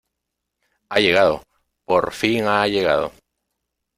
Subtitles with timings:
[0.89, 1.43] ¡Ha llegado!¡
[1.85, 3.11] por fin ha llegado!